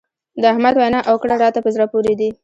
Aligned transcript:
د 0.41 0.43
احمد 0.53 0.75
وينا 0.77 0.99
او 1.09 1.15
کړه 1.21 1.35
راته 1.43 1.59
په 1.61 1.69
زړه 1.75 1.85
پورې 1.93 2.13
دي. 2.19 2.29